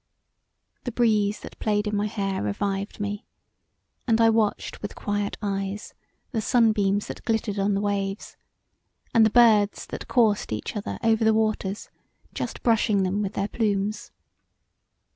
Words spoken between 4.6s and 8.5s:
with quiet eyes the sunbeams that glittered on the waves,